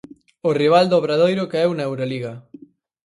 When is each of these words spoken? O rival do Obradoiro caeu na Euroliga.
O 0.47 0.49
rival 0.61 0.85
do 0.87 0.97
Obradoiro 0.99 1.49
caeu 1.51 1.71
na 1.75 1.87
Euroliga. 1.89 2.33